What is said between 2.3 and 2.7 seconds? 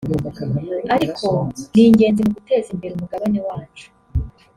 guteza